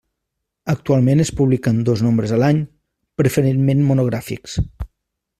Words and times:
Actualment 0.73 1.19
es 1.25 1.31
publiquen 1.41 1.83
dos 1.89 2.01
nombres 2.05 2.33
a 2.37 2.39
l'any, 2.43 2.61
preferentment 3.23 3.83
monogràfics. 3.91 4.57